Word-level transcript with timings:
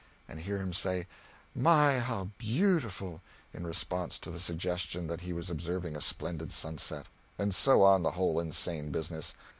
and 0.27 0.39
hear 0.39 0.57
him 0.57 0.73
say, 0.73 1.05
"My, 1.53 1.99
how 1.99 2.29
beautiful!" 2.39 3.21
in 3.53 3.67
response 3.67 4.17
to 4.17 4.31
the 4.31 4.39
suggestion 4.39 5.05
that 5.05 5.21
he 5.21 5.31
was 5.31 5.51
observing 5.51 5.95
a 5.95 6.01
splendid 6.01 6.51
sunset; 6.51 7.05
and 7.37 7.53
so 7.53 7.83
on 7.83 8.01
the 8.01 8.13
whole 8.13 8.39
insane 8.39 8.89
business. 8.89 9.35